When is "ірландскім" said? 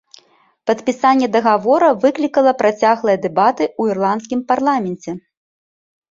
3.95-4.39